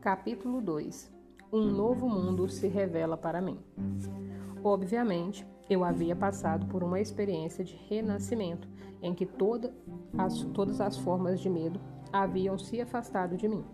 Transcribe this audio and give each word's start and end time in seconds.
Capítulo 0.00 0.60
2 0.60 1.12
Um 1.52 1.64
novo 1.64 2.08
mundo 2.08 2.48
se 2.48 2.68
revela 2.68 3.16
para 3.16 3.40
mim. 3.40 3.58
Obviamente, 4.62 5.44
eu 5.68 5.82
havia 5.82 6.14
passado 6.14 6.66
por 6.66 6.84
uma 6.84 7.00
experiência 7.00 7.64
de 7.64 7.74
renascimento 7.88 8.68
em 9.02 9.12
que 9.12 9.26
toda 9.26 9.74
as, 10.16 10.44
todas 10.54 10.80
as 10.80 10.96
formas 10.96 11.40
de 11.40 11.50
medo 11.50 11.80
haviam 12.12 12.56
se 12.56 12.80
afastado 12.80 13.36
de 13.36 13.48
mim. 13.48 13.64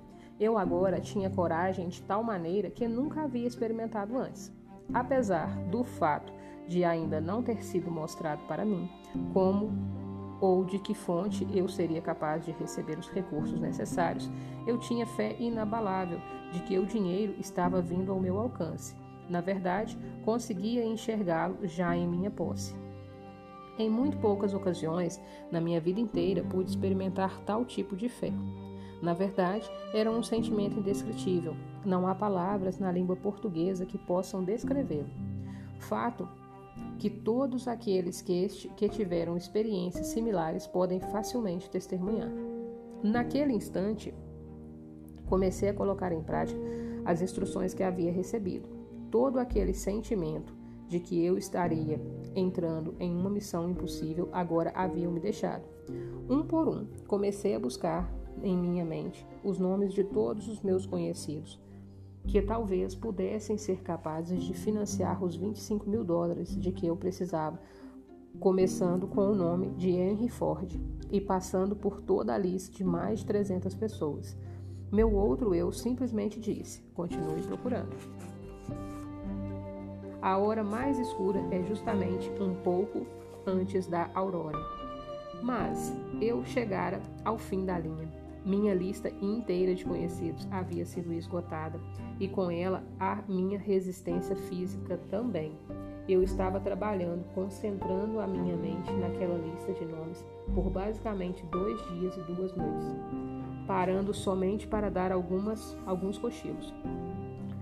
Eu 0.40 0.56
agora 0.56 0.98
tinha 0.98 1.28
coragem 1.28 1.88
de 1.88 2.02
tal 2.02 2.22
maneira 2.22 2.70
que 2.70 2.88
nunca 2.88 3.24
havia 3.24 3.46
experimentado 3.46 4.16
antes. 4.16 4.50
Apesar 4.94 5.54
do 5.68 5.84
fato 5.84 6.32
de 6.66 6.84
ainda 6.84 7.20
não 7.20 7.42
ter 7.42 7.62
sido 7.62 7.90
mostrado 7.90 8.42
para 8.46 8.64
mim 8.64 8.88
como 9.34 9.70
ou 10.40 10.64
de 10.64 10.78
que 10.78 10.94
fonte 10.94 11.46
eu 11.52 11.68
seria 11.68 12.00
capaz 12.00 12.44
de 12.44 12.52
receber 12.52 12.98
os 12.98 13.08
recursos 13.08 13.58
necessários, 13.60 14.30
eu 14.66 14.78
tinha 14.78 15.06
fé 15.06 15.36
inabalável 15.38 16.20
de 16.52 16.60
que 16.60 16.78
o 16.78 16.86
dinheiro 16.86 17.34
estava 17.38 17.80
vindo 17.80 18.12
ao 18.12 18.20
meu 18.20 18.38
alcance. 18.38 18.96
Na 19.28 19.40
verdade, 19.40 19.98
conseguia 20.24 20.84
enxergá-lo 20.84 21.58
já 21.66 21.96
em 21.96 22.06
minha 22.06 22.30
posse. 22.30 22.74
Em 23.78 23.90
muito 23.90 24.18
poucas 24.18 24.54
ocasiões, 24.54 25.20
na 25.50 25.60
minha 25.60 25.80
vida 25.80 25.98
inteira, 25.98 26.44
pude 26.44 26.70
experimentar 26.70 27.40
tal 27.40 27.64
tipo 27.64 27.96
de 27.96 28.08
fé. 28.08 28.32
Na 29.02 29.12
verdade, 29.12 29.68
era 29.92 30.10
um 30.10 30.22
sentimento 30.22 30.78
indescritível. 30.78 31.56
Não 31.84 32.06
há 32.06 32.14
palavras 32.14 32.78
na 32.78 32.92
língua 32.92 33.16
portuguesa 33.16 33.84
que 33.84 33.98
possam 33.98 34.44
descrevê-lo. 34.44 35.10
Fato 35.80 36.28
que 36.98 37.10
todos 37.10 37.68
aqueles 37.68 38.20
que, 38.22 38.44
este, 38.44 38.68
que 38.70 38.88
tiveram 38.88 39.36
experiências 39.36 40.08
similares 40.08 40.66
podem 40.66 41.00
facilmente 41.00 41.70
testemunhar. 41.70 42.30
Naquele 43.02 43.52
instante, 43.52 44.14
comecei 45.26 45.68
a 45.68 45.74
colocar 45.74 46.12
em 46.12 46.22
prática 46.22 46.60
as 47.04 47.20
instruções 47.20 47.74
que 47.74 47.82
havia 47.82 48.12
recebido. 48.12 48.68
Todo 49.10 49.38
aquele 49.38 49.74
sentimento 49.74 50.54
de 50.88 51.00
que 51.00 51.22
eu 51.24 51.36
estaria 51.36 52.00
entrando 52.34 52.94
em 52.98 53.14
uma 53.14 53.30
missão 53.30 53.68
impossível 53.68 54.28
agora 54.32 54.72
haviam 54.74 55.12
me 55.12 55.20
deixado. 55.20 55.64
Um 56.28 56.42
por 56.42 56.68
um, 56.68 56.86
comecei 57.06 57.54
a 57.54 57.60
buscar 57.60 58.10
em 58.42 58.56
minha 58.56 58.84
mente 58.84 59.26
os 59.42 59.58
nomes 59.58 59.92
de 59.92 60.04
todos 60.04 60.48
os 60.48 60.62
meus 60.62 60.86
conhecidos, 60.86 61.60
que 62.26 62.40
talvez 62.40 62.94
pudessem 62.94 63.56
ser 63.58 63.82
capazes 63.82 64.42
de 64.42 64.54
financiar 64.54 65.22
os 65.22 65.36
25 65.36 65.88
mil 65.88 66.04
dólares 66.04 66.56
de 66.58 66.72
que 66.72 66.86
eu 66.86 66.96
precisava, 66.96 67.60
começando 68.40 69.06
com 69.06 69.30
o 69.30 69.34
nome 69.34 69.70
de 69.70 69.90
Henry 69.90 70.28
Ford 70.28 70.70
e 71.10 71.20
passando 71.20 71.76
por 71.76 72.00
toda 72.00 72.34
a 72.34 72.38
lista 72.38 72.74
de 72.74 72.82
mais 72.82 73.20
de 73.20 73.26
300 73.26 73.74
pessoas. 73.74 74.36
Meu 74.90 75.12
outro 75.12 75.54
eu 75.54 75.70
simplesmente 75.70 76.40
disse: 76.40 76.82
continue 76.94 77.42
procurando. 77.42 77.94
A 80.20 80.38
hora 80.38 80.64
mais 80.64 80.98
escura 80.98 81.40
é 81.50 81.62
justamente 81.64 82.30
um 82.40 82.54
pouco 82.54 83.06
antes 83.46 83.86
da 83.86 84.10
aurora. 84.14 84.58
Mas 85.42 85.92
eu 86.20 86.42
chegara 86.44 87.02
ao 87.24 87.36
fim 87.36 87.64
da 87.64 87.78
linha. 87.78 88.23
Minha 88.44 88.74
lista 88.74 89.08
inteira 89.22 89.74
de 89.74 89.86
conhecidos 89.86 90.46
havia 90.50 90.84
sido 90.84 91.12
esgotada 91.14 91.80
e 92.20 92.28
com 92.28 92.50
ela 92.50 92.84
a 93.00 93.22
minha 93.26 93.58
resistência 93.58 94.36
física 94.36 94.98
também. 95.10 95.56
Eu 96.06 96.22
estava 96.22 96.60
trabalhando, 96.60 97.24
concentrando 97.34 98.20
a 98.20 98.26
minha 98.26 98.54
mente 98.54 98.92
naquela 98.92 99.38
lista 99.38 99.72
de 99.72 99.86
nomes 99.86 100.22
por 100.54 100.68
basicamente 100.68 101.42
dois 101.46 101.80
dias 101.88 102.14
e 102.18 102.20
duas 102.34 102.54
noites, 102.54 102.94
parando 103.66 104.12
somente 104.12 104.68
para 104.68 104.90
dar 104.90 105.10
algumas, 105.10 105.74
alguns 105.86 106.18
cochilos. 106.18 106.74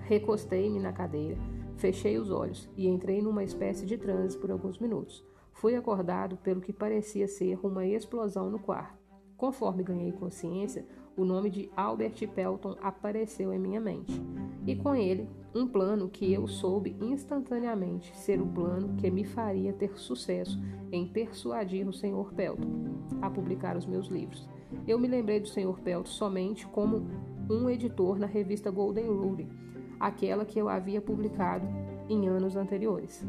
Recostei-me 0.06 0.80
na 0.80 0.92
cadeira, 0.92 1.38
fechei 1.76 2.18
os 2.18 2.32
olhos 2.32 2.68
e 2.76 2.88
entrei 2.88 3.22
numa 3.22 3.44
espécie 3.44 3.86
de 3.86 3.96
transe 3.96 4.36
por 4.36 4.50
alguns 4.50 4.80
minutos. 4.80 5.24
Fui 5.52 5.76
acordado 5.76 6.36
pelo 6.38 6.60
que 6.60 6.72
parecia 6.72 7.28
ser 7.28 7.56
uma 7.64 7.86
explosão 7.86 8.50
no 8.50 8.58
quarto. 8.58 9.01
Conforme 9.42 9.82
ganhei 9.82 10.12
consciência, 10.12 10.86
o 11.16 11.24
nome 11.24 11.50
de 11.50 11.68
Albert 11.76 12.28
Pelton 12.28 12.76
apareceu 12.80 13.52
em 13.52 13.58
minha 13.58 13.80
mente, 13.80 14.22
e 14.64 14.76
com 14.76 14.94
ele 14.94 15.28
um 15.52 15.66
plano 15.66 16.08
que 16.08 16.32
eu 16.32 16.46
soube 16.46 16.96
instantaneamente 17.00 18.16
ser 18.16 18.40
o 18.40 18.46
plano 18.46 18.94
que 18.98 19.10
me 19.10 19.24
faria 19.24 19.72
ter 19.72 19.98
sucesso 19.98 20.56
em 20.92 21.08
persuadir 21.08 21.88
o 21.88 21.92
Sr. 21.92 22.32
Pelton 22.36 22.68
a 23.20 23.28
publicar 23.28 23.76
os 23.76 23.84
meus 23.84 24.06
livros. 24.06 24.48
Eu 24.86 24.96
me 24.96 25.08
lembrei 25.08 25.40
do 25.40 25.48
Sr. 25.48 25.76
Pelton 25.82 26.08
somente 26.08 26.64
como 26.68 27.04
um 27.50 27.68
editor 27.68 28.20
na 28.20 28.28
revista 28.28 28.70
Golden 28.70 29.08
Rule, 29.08 29.48
aquela 29.98 30.44
que 30.44 30.56
eu 30.56 30.68
havia 30.68 31.00
publicado 31.00 31.66
em 32.08 32.28
anos 32.28 32.54
anteriores. 32.54 33.26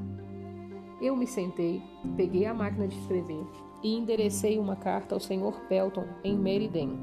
Eu 1.01 1.15
me 1.15 1.25
sentei, 1.25 1.81
peguei 2.15 2.45
a 2.45 2.53
máquina 2.53 2.87
de 2.87 2.99
escrever 2.99 3.43
e 3.83 3.93
enderecei 3.93 4.57
uma 4.57 4.75
carta 4.75 5.13
ao 5.13 5.19
Sr. 5.19 5.59
Pelton 5.67 6.05
em 6.23 6.37
Meriden, 6.37 6.97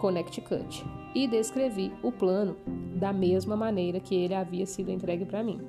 Connecticut, 0.00 0.84
e 1.14 1.26
descrevi 1.26 1.90
o 2.02 2.12
plano 2.12 2.56
da 2.94 3.12
mesma 3.12 3.56
maneira 3.56 3.98
que 3.98 4.14
ele 4.14 4.34
havia 4.34 4.66
sido 4.66 4.90
entregue 4.90 5.24
para 5.24 5.42
mim. 5.42 5.60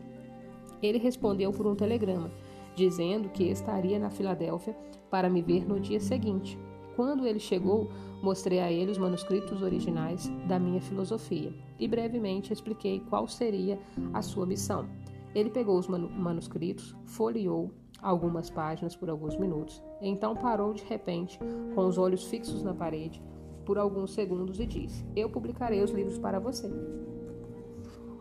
Ele 0.84 0.98
respondeu 0.98 1.52
por 1.52 1.66
um 1.66 1.76
telegrama, 1.76 2.30
dizendo 2.76 3.30
que 3.30 3.46
estaria 3.46 3.98
na 3.98 4.10
Filadélfia 4.10 4.76
para 5.10 5.30
me 5.30 5.42
ver 5.42 5.68
no 5.68 5.80
dia 5.80 6.00
seguinte. 6.00 6.59
Quando 6.96 7.26
ele 7.26 7.40
chegou, 7.40 7.90
mostrei 8.22 8.59
a 8.59 8.72
ele 8.72 8.92
os 8.92 8.98
manuscritos 8.98 9.62
originais 9.62 10.28
da 10.48 10.59
minha 10.59 10.82
filosofia 10.82 11.54
e 11.80 11.88
brevemente 11.88 12.52
expliquei 12.52 13.00
qual 13.09 13.28
seria 13.28 13.80
a 14.14 14.22
sua 14.22 14.46
missão. 14.46 14.88
Ele 15.34 15.50
pegou 15.50 15.78
os 15.78 15.88
manuscritos, 15.88 16.96
folheou 17.06 17.72
algumas 18.02 18.50
páginas 18.50 18.96
por 18.96 19.09
alguns 19.09 19.38
minutos, 19.38 19.84
então 20.02 20.35
parou 20.35 20.74
de 20.74 20.84
repente, 20.84 21.40
com 21.74 21.88
os 21.88 21.97
olhos 21.97 22.25
fixos 22.25 22.63
na 22.63 22.74
parede, 22.74 23.22
por 23.66 23.78
alguns 23.78 24.13
segundos 24.13 24.59
e 24.59 24.66
disse: 24.66 25.06
Eu 25.16 25.30
publicarei 25.30 25.81
os 25.84 25.91
livros 25.91 26.18
para 26.18 26.40
você. 26.40 26.69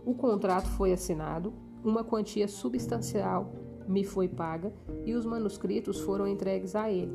O 0.05 0.15
contrato 0.15 0.69
foi 0.71 0.93
assinado, 0.93 1.53
uma 1.85 2.03
quantia 2.03 2.49
substancial 2.49 3.53
me 3.87 4.05
foi 4.05 4.29
paga 4.29 4.73
e 5.05 5.15
os 5.15 5.25
manuscritos 5.25 6.01
foram 6.01 6.27
entregues 6.27 6.75
a 6.75 6.91
ele, 6.91 7.13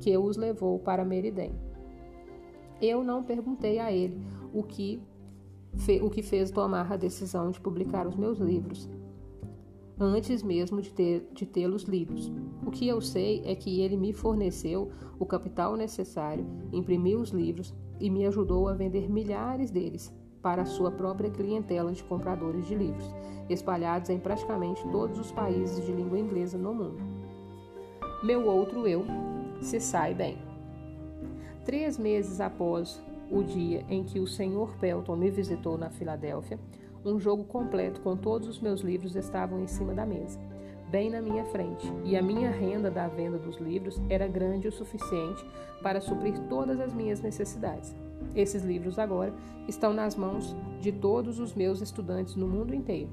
que 0.00 0.16
os 0.16 0.36
levou 0.36 0.78
para 0.78 1.04
Meriden. 1.04 1.52
Eu 2.80 3.02
não 3.02 3.22
perguntei 3.22 3.78
a 3.78 3.92
ele 3.92 4.20
o 4.52 4.62
que, 4.62 5.02
o 6.00 6.10
que 6.10 6.22
fez 6.22 6.50
tomar 6.50 6.92
a 6.92 6.96
decisão 6.96 7.50
de 7.50 7.60
publicar 7.60 8.06
os 8.06 8.16
meus 8.16 8.38
livros, 8.38 8.88
antes 10.02 10.42
mesmo 10.42 10.82
de, 10.82 10.92
ter, 10.92 11.28
de 11.32 11.46
tê-los 11.46 11.84
lidos. 11.84 12.30
O 12.66 12.70
que 12.70 12.88
eu 12.88 13.00
sei 13.00 13.42
é 13.44 13.54
que 13.54 13.80
ele 13.80 13.96
me 13.96 14.12
forneceu 14.12 14.90
o 15.18 15.24
capital 15.24 15.76
necessário, 15.76 16.44
imprimiu 16.72 17.20
os 17.20 17.30
livros 17.30 17.72
e 18.00 18.10
me 18.10 18.26
ajudou 18.26 18.68
a 18.68 18.74
vender 18.74 19.08
milhares 19.08 19.70
deles 19.70 20.12
para 20.42 20.62
a 20.62 20.66
sua 20.66 20.90
própria 20.90 21.30
clientela 21.30 21.92
de 21.92 22.02
compradores 22.02 22.66
de 22.66 22.74
livros, 22.74 23.14
espalhados 23.48 24.10
em 24.10 24.18
praticamente 24.18 24.82
todos 24.88 25.18
os 25.20 25.30
países 25.30 25.86
de 25.86 25.92
língua 25.92 26.18
inglesa 26.18 26.58
no 26.58 26.74
mundo. 26.74 27.00
Meu 28.24 28.46
outro 28.46 28.86
eu 28.88 29.04
se 29.60 29.80
sai 29.80 30.14
bem. 30.14 30.36
Três 31.64 31.96
meses 31.96 32.40
após 32.40 33.00
o 33.30 33.42
dia 33.42 33.84
em 33.88 34.02
que 34.02 34.18
o 34.18 34.26
Sr. 34.26 34.76
Pelton 34.80 35.16
me 35.16 35.30
visitou 35.30 35.78
na 35.78 35.90
Filadélfia, 35.90 36.58
um 37.04 37.18
jogo 37.18 37.44
completo 37.44 38.00
com 38.00 38.16
todos 38.16 38.48
os 38.48 38.60
meus 38.60 38.80
livros 38.80 39.16
estavam 39.16 39.62
em 39.62 39.66
cima 39.66 39.92
da 39.92 40.06
mesa, 40.06 40.38
bem 40.90 41.10
na 41.10 41.20
minha 41.20 41.44
frente, 41.46 41.90
e 42.04 42.16
a 42.16 42.22
minha 42.22 42.50
renda 42.50 42.90
da 42.90 43.08
venda 43.08 43.38
dos 43.38 43.56
livros 43.56 44.00
era 44.08 44.28
grande 44.28 44.68
o 44.68 44.72
suficiente 44.72 45.44
para 45.82 46.00
suprir 46.00 46.38
todas 46.48 46.78
as 46.80 46.92
minhas 46.92 47.20
necessidades. 47.20 47.94
Esses 48.34 48.62
livros 48.62 48.98
agora 48.98 49.34
estão 49.68 49.92
nas 49.92 50.14
mãos 50.14 50.54
de 50.80 50.92
todos 50.92 51.38
os 51.38 51.54
meus 51.54 51.80
estudantes 51.80 52.36
no 52.36 52.46
mundo 52.46 52.74
inteiro. 52.74 53.10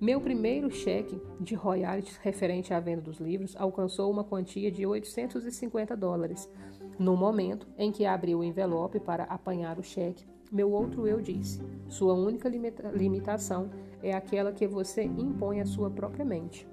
Meu 0.00 0.20
primeiro 0.20 0.68
cheque 0.68 1.20
de 1.38 1.54
royalties 1.54 2.16
referente 2.16 2.74
à 2.74 2.80
venda 2.80 3.02
dos 3.02 3.18
livros 3.18 3.54
alcançou 3.56 4.10
uma 4.10 4.24
quantia 4.24 4.70
de 4.70 4.84
850 4.84 5.96
dólares. 5.96 6.50
No 6.98 7.16
momento 7.16 7.68
em 7.78 7.92
que 7.92 8.04
abri 8.04 8.34
o 8.34 8.42
envelope 8.42 8.98
para 8.98 9.24
apanhar 9.24 9.78
o 9.78 9.82
cheque, 9.82 10.26
meu 10.52 10.70
outro 10.70 11.06
eu 11.06 11.20
disse: 11.20 11.62
Sua 11.88 12.12
única 12.12 12.48
limita 12.48 12.90
limitação 12.90 13.70
é 14.02 14.12
aquela 14.12 14.52
que 14.52 14.66
você 14.66 15.02
impõe 15.04 15.60
à 15.60 15.66
sua 15.66 15.90
própria 15.90 16.24
mente. 16.24 16.68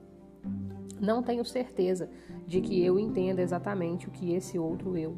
Não 0.99 1.23
tenho 1.23 1.45
certeza 1.45 2.09
de 2.45 2.59
que 2.59 2.83
eu 2.83 2.99
entenda 2.99 3.41
exatamente 3.41 4.07
o 4.07 4.11
que 4.11 4.33
esse 4.33 4.59
outro 4.59 4.97
eu, 4.97 5.17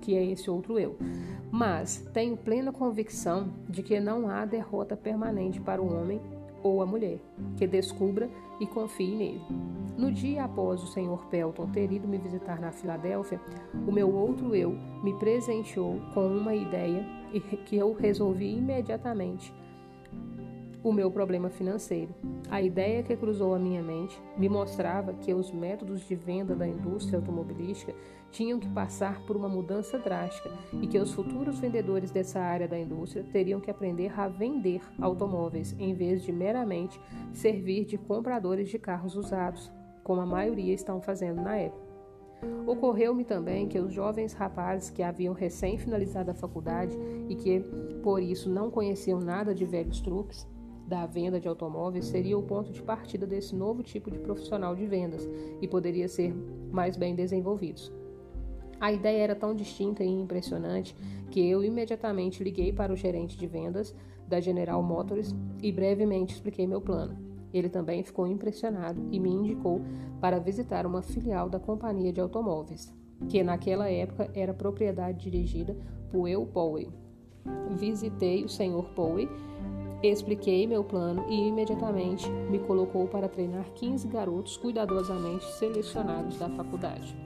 que 0.00 0.14
é 0.14 0.24
esse 0.24 0.48
outro 0.48 0.78
eu, 0.78 0.96
mas 1.50 2.08
tenho 2.12 2.36
plena 2.36 2.70
convicção 2.70 3.52
de 3.68 3.82
que 3.82 3.98
não 3.98 4.28
há 4.28 4.44
derrota 4.44 4.96
permanente 4.96 5.60
para 5.60 5.82
o 5.82 5.92
homem 5.92 6.20
ou 6.62 6.82
a 6.82 6.86
mulher, 6.86 7.18
que 7.56 7.66
descubra 7.66 8.28
e 8.60 8.66
confie 8.66 9.14
nele. 9.14 9.42
No 9.96 10.10
dia 10.10 10.44
após 10.44 10.82
o 10.82 10.86
Sr. 10.86 11.26
Pelton 11.30 11.66
ter 11.68 11.92
ido 11.92 12.08
me 12.08 12.18
visitar 12.18 12.60
na 12.60 12.72
Filadélfia, 12.72 13.40
o 13.86 13.92
meu 13.92 14.14
outro 14.14 14.54
eu 14.54 14.76
me 15.02 15.14
presenteou 15.14 16.00
com 16.14 16.26
uma 16.26 16.54
ideia 16.54 17.04
que 17.66 17.76
eu 17.76 17.92
resolvi 17.92 18.56
imediatamente 18.56 19.52
o 20.82 20.92
meu 20.92 21.10
problema 21.10 21.48
financeiro. 21.50 22.14
A 22.50 22.62
ideia 22.62 23.02
que 23.02 23.16
cruzou 23.16 23.54
a 23.54 23.58
minha 23.58 23.82
mente 23.82 24.20
me 24.36 24.48
mostrava 24.48 25.12
que 25.14 25.34
os 25.34 25.50
métodos 25.50 26.06
de 26.06 26.14
venda 26.14 26.54
da 26.54 26.66
indústria 26.66 27.18
automobilística 27.18 27.94
tinham 28.30 28.58
que 28.58 28.68
passar 28.68 29.20
por 29.26 29.36
uma 29.36 29.48
mudança 29.48 29.98
drástica 29.98 30.50
e 30.80 30.86
que 30.86 30.98
os 30.98 31.12
futuros 31.12 31.58
vendedores 31.58 32.10
dessa 32.10 32.40
área 32.40 32.68
da 32.68 32.78
indústria 32.78 33.24
teriam 33.24 33.60
que 33.60 33.70
aprender 33.70 34.12
a 34.18 34.28
vender 34.28 34.80
automóveis 35.00 35.74
em 35.78 35.94
vez 35.94 36.22
de 36.22 36.32
meramente 36.32 37.00
servir 37.32 37.84
de 37.84 37.98
compradores 37.98 38.68
de 38.68 38.78
carros 38.78 39.16
usados, 39.16 39.70
como 40.04 40.20
a 40.20 40.26
maioria 40.26 40.74
estão 40.74 41.00
fazendo 41.00 41.42
na 41.42 41.56
época. 41.56 41.88
Ocorreu-me 42.66 43.24
também 43.24 43.66
que 43.66 43.80
os 43.80 43.92
jovens 43.92 44.32
rapazes 44.32 44.90
que 44.90 45.02
haviam 45.02 45.34
recém 45.34 45.76
finalizado 45.76 46.30
a 46.30 46.34
faculdade 46.34 46.96
e 47.28 47.34
que, 47.34 47.60
por 48.02 48.22
isso, 48.22 48.48
não 48.48 48.70
conheciam 48.70 49.18
nada 49.18 49.54
de 49.54 49.64
velhos 49.64 50.00
truques, 50.00 50.46
da 50.88 51.04
venda 51.04 51.38
de 51.38 51.46
automóveis 51.46 52.06
seria 52.06 52.38
o 52.38 52.42
ponto 52.42 52.72
de 52.72 52.82
partida 52.82 53.26
desse 53.26 53.54
novo 53.54 53.82
tipo 53.82 54.10
de 54.10 54.18
profissional 54.18 54.74
de 54.74 54.86
vendas 54.86 55.28
e 55.60 55.68
poderia 55.68 56.08
ser 56.08 56.34
mais 56.72 56.96
bem 56.96 57.14
desenvolvidos. 57.14 57.92
A 58.80 58.90
ideia 58.90 59.22
era 59.22 59.34
tão 59.34 59.54
distinta 59.54 60.02
e 60.02 60.08
impressionante 60.08 60.96
que 61.30 61.46
eu 61.46 61.62
imediatamente 61.62 62.42
liguei 62.42 62.72
para 62.72 62.92
o 62.92 62.96
gerente 62.96 63.36
de 63.36 63.46
vendas 63.46 63.94
da 64.26 64.40
General 64.40 64.82
Motors 64.82 65.34
e 65.60 65.70
brevemente 65.70 66.34
expliquei 66.34 66.66
meu 66.66 66.80
plano. 66.80 67.18
Ele 67.52 67.68
também 67.68 68.02
ficou 68.02 68.26
impressionado 68.26 69.00
e 69.10 69.18
me 69.18 69.30
indicou 69.30 69.80
para 70.20 70.38
visitar 70.38 70.86
uma 70.86 71.02
filial 71.02 71.50
da 71.50 71.58
companhia 71.58 72.12
de 72.12 72.20
automóveis, 72.20 72.94
que 73.28 73.42
naquela 73.42 73.90
época 73.90 74.30
era 74.34 74.54
propriedade 74.54 75.30
dirigida 75.30 75.76
por 76.10 76.28
Eu 76.28 76.46
Powell. 76.46 76.92
Visitei 77.76 78.44
o 78.44 78.48
Sr. 78.48 78.84
Powell 78.94 79.28
Expliquei 80.02 80.64
meu 80.64 80.84
plano 80.84 81.24
e 81.28 81.48
imediatamente 81.48 82.30
me 82.30 82.60
colocou 82.60 83.08
para 83.08 83.28
treinar 83.28 83.64
15 83.74 84.06
garotos 84.06 84.56
cuidadosamente 84.56 85.44
selecionados 85.54 86.38
da 86.38 86.48
faculdade. 86.50 87.16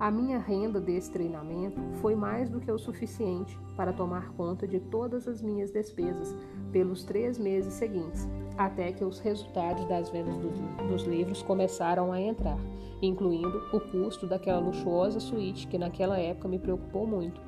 A 0.00 0.10
minha 0.10 0.40
renda 0.40 0.80
desse 0.80 1.12
treinamento 1.12 1.80
foi 2.00 2.16
mais 2.16 2.50
do 2.50 2.58
que 2.58 2.72
o 2.72 2.76
suficiente 2.76 3.56
para 3.76 3.92
tomar 3.92 4.32
conta 4.32 4.66
de 4.66 4.80
todas 4.80 5.28
as 5.28 5.40
minhas 5.40 5.70
despesas 5.70 6.34
pelos 6.72 7.04
três 7.04 7.38
meses 7.38 7.74
seguintes, 7.74 8.28
até 8.58 8.92
que 8.92 9.04
os 9.04 9.20
resultados 9.20 9.84
das 9.84 10.10
vendas 10.10 10.36
do, 10.38 10.50
dos 10.88 11.04
livros 11.04 11.40
começaram 11.40 12.12
a 12.12 12.20
entrar, 12.20 12.58
incluindo 13.00 13.62
o 13.72 13.78
custo 13.78 14.26
daquela 14.26 14.58
luxuosa 14.58 15.20
suíte 15.20 15.68
que 15.68 15.78
naquela 15.78 16.18
época 16.18 16.48
me 16.48 16.58
preocupou 16.58 17.06
muito. 17.06 17.40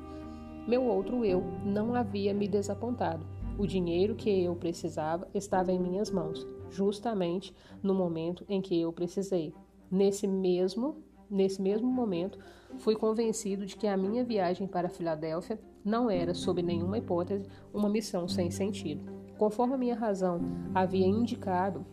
Meu 0.65 0.83
outro 0.83 1.25
eu 1.25 1.43
não 1.65 1.93
havia 1.93 2.33
me 2.33 2.47
desapontado 2.47 3.36
o 3.57 3.65
dinheiro 3.65 4.15
que 4.15 4.43
eu 4.43 4.55
precisava 4.55 5.27
estava 5.33 5.71
em 5.71 5.79
minhas 5.79 6.11
mãos, 6.11 6.45
justamente 6.69 7.53
no 7.81 7.93
momento 7.93 8.45
em 8.47 8.61
que 8.61 8.79
eu 8.79 8.93
precisei. 8.93 9.53
Nesse 9.89 10.27
mesmo, 10.27 10.97
nesse 11.29 11.61
mesmo 11.61 11.89
momento, 11.89 12.37
fui 12.77 12.95
convencido 12.95 13.65
de 13.65 13.75
que 13.75 13.87
a 13.87 13.97
minha 13.97 14.23
viagem 14.23 14.67
para 14.67 14.89
Filadélfia 14.89 15.59
não 15.83 16.09
era, 16.09 16.33
sob 16.33 16.61
nenhuma 16.61 16.97
hipótese, 16.97 17.47
uma 17.73 17.89
missão 17.89 18.27
sem 18.27 18.51
sentido. 18.51 19.11
Conforme 19.37 19.73
a 19.73 19.77
minha 19.77 19.95
razão 19.95 20.39
havia 20.73 21.07
indicado 21.07 21.85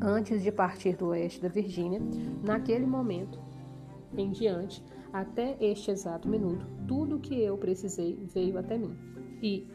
antes 0.00 0.42
de 0.42 0.50
partir 0.50 0.96
do 0.96 1.08
oeste 1.08 1.40
da 1.40 1.48
Virgínia, 1.48 2.00
naquele 2.42 2.86
momento 2.86 3.38
em 4.16 4.30
diante, 4.30 4.82
até 5.12 5.56
este 5.60 5.90
exato 5.90 6.28
minuto, 6.28 6.66
tudo 6.86 7.16
o 7.16 7.20
que 7.20 7.38
eu 7.40 7.56
precisei 7.56 8.18
veio 8.32 8.58
até 8.58 8.76
mim. 8.76 8.96
E 9.42 9.66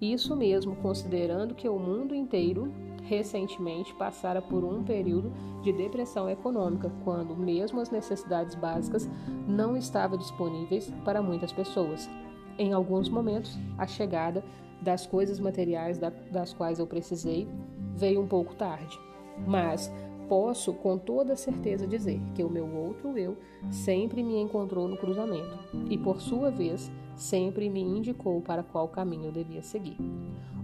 isso 0.00 0.36
mesmo, 0.36 0.76
considerando 0.76 1.54
que 1.54 1.68
o 1.68 1.78
mundo 1.78 2.14
inteiro 2.14 2.72
recentemente 3.02 3.94
passara 3.94 4.40
por 4.42 4.62
um 4.62 4.84
período 4.84 5.32
de 5.62 5.72
depressão 5.72 6.28
econômica, 6.28 6.92
quando 7.04 7.34
mesmo 7.34 7.80
as 7.80 7.90
necessidades 7.90 8.54
básicas 8.54 9.08
não 9.46 9.76
estavam 9.76 10.18
disponíveis 10.18 10.92
para 11.04 11.22
muitas 11.22 11.50
pessoas. 11.50 12.08
Em 12.58 12.72
alguns 12.72 13.08
momentos, 13.08 13.58
a 13.78 13.86
chegada 13.86 14.44
das 14.80 15.06
coisas 15.06 15.40
materiais 15.40 15.98
das 16.30 16.52
quais 16.52 16.78
eu 16.78 16.86
precisei 16.86 17.48
veio 17.96 18.20
um 18.20 18.28
pouco 18.28 18.54
tarde, 18.54 18.98
mas 19.46 19.92
posso 20.28 20.74
com 20.74 20.98
toda 20.98 21.34
certeza 21.34 21.86
dizer 21.86 22.20
que 22.34 22.44
o 22.44 22.50
meu 22.50 22.68
outro 22.76 23.16
eu 23.16 23.36
sempre 23.70 24.22
me 24.22 24.38
encontrou 24.38 24.86
no 24.86 24.96
cruzamento 24.96 25.58
e, 25.88 25.96
por 25.96 26.20
sua 26.20 26.50
vez, 26.50 26.92
sempre 27.18 27.68
me 27.68 27.80
indicou 27.80 28.40
para 28.40 28.62
qual 28.62 28.88
caminho 28.88 29.26
eu 29.26 29.32
devia 29.32 29.62
seguir. 29.62 29.96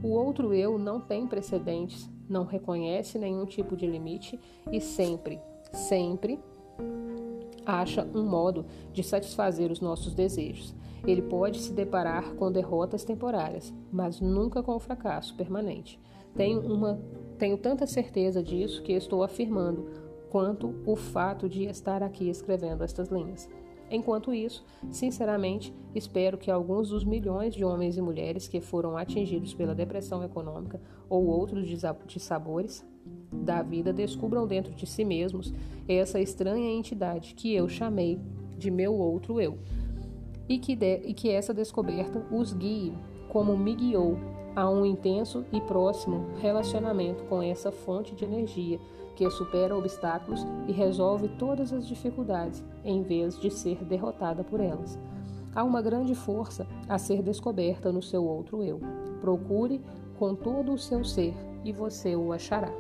O 0.03 0.09
outro 0.09 0.55
eu 0.55 0.79
não 0.79 1.01
tem 1.01 1.27
precedentes, 1.27 2.09
não 2.29 2.45
reconhece 2.45 3.19
nenhum 3.19 3.45
tipo 3.45 3.77
de 3.77 3.87
limite 3.87 4.41
e 4.73 4.81
sempre, 4.81 5.41
sempre 5.73 6.39
acha 7.67 8.07
um 8.15 8.23
modo 8.23 8.65
de 8.93 9.03
satisfazer 9.03 9.71
os 9.71 9.81
nossos 9.81 10.15
desejos. 10.15 10.75
Ele 11.07 11.23
pode 11.23 11.61
se 11.61 11.73
deparar 11.73 12.35
com 12.35 12.51
derrotas 12.51 13.05
temporárias, 13.05 13.73
mas 13.93 14.21
nunca 14.21 14.63
com 14.63 14.79
fracasso 14.79 15.35
permanente. 15.35 16.01
Tenho, 16.35 16.61
uma, 16.61 16.99
tenho 17.39 17.59
tanta 17.59 17.87
certeza 17.87 18.43
disso 18.43 18.83
que 18.83 18.93
estou 18.93 19.23
afirmando 19.23 19.87
quanto 20.31 20.75
o 20.85 20.97
fato 20.97 21.49
de 21.49 21.65
estar 21.65 22.03
aqui 22.03 22.29
escrevendo 22.29 22.83
estas 22.83 23.09
linhas. 23.09 23.49
Enquanto 23.95 24.35
isso, 24.35 24.65
sinceramente, 24.91 25.73
espero 25.95 26.37
que 26.37 26.51
alguns 26.51 26.89
dos 26.89 27.05
milhões 27.05 27.55
de 27.55 27.65
homens 27.65 27.97
e 27.97 28.03
mulheres 28.03 28.49
que 28.49 28.61
foram 28.61 28.97
atingidos 28.97 29.55
pela 29.55 29.73
depressão 29.73 30.25
econômica 30.25 30.81
ou 31.09 31.27
outros 31.27 31.65
dissabores 32.09 32.85
da 33.33 33.63
vida 33.63 33.93
descubram 33.93 34.49
dentro 34.49 34.75
de 34.75 34.85
si 34.85 35.05
mesmos 35.05 35.55
essa 35.89 36.21
estranha 36.21 36.77
entidade 36.77 37.35
que 37.35 37.55
eu 37.55 37.69
chamei 37.69 38.19
de 38.59 38.69
meu 38.69 38.95
outro 38.95 39.41
eu, 39.41 39.59
e 40.49 40.59
que, 40.59 40.75
de, 40.75 40.97
e 41.05 41.15
que 41.15 41.31
essa 41.31 41.55
descoberta 41.55 42.27
os 42.33 42.53
guie, 42.53 42.93
como 43.29 43.57
me 43.57 43.77
guiou, 43.77 44.19
a 44.57 44.69
um 44.69 44.85
intenso 44.85 45.45
e 45.53 45.61
próximo 45.61 46.31
relacionamento 46.41 47.23
com 47.25 47.41
essa 47.41 47.71
fonte 47.71 48.13
de 48.17 48.25
energia 48.25 48.81
que 49.15 49.29
supera 49.31 49.77
obstáculos 49.77 50.45
e 50.67 50.73
resolve 50.73 51.29
todas 51.39 51.73
as 51.73 51.87
dificuldades, 51.87 52.63
em 52.85 53.03
vez 53.03 53.39
de 53.39 53.51
ser 53.51 53.85
derrotada 53.85 54.43
por 54.43 54.61
elas. 54.61 54.99
Há 55.55 55.63
uma 55.63 55.81
grande 55.81 56.15
força 56.15 56.67
a 56.89 56.99
ser 56.99 57.23
descoberta 57.23 57.93
no 57.93 58.03
seu 58.03 58.25
outro 58.25 58.63
eu. 58.63 58.81
Procure 59.21 59.81
com 60.19 60.35
todo 60.35 60.73
o 60.73 60.79
seu 60.79 61.05
ser 61.05 61.35
e 61.65 61.73
você 61.73 62.17
o 62.17 62.33
achará. 62.33 62.73